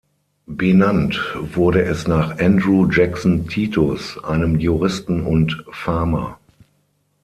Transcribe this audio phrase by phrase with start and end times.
[0.47, 1.21] Benannt
[1.53, 6.39] wurde es nach Andrew Jackson Titus, einem Juristen und Farmer.